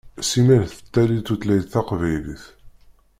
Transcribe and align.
Simmal 0.27 0.65
tettali 0.71 1.17
tutlayt 1.27 1.67
taqbaylit. 1.73 2.43